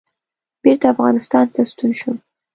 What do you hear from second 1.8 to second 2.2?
شوم.